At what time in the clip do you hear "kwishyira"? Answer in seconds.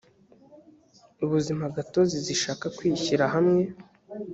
2.77-3.23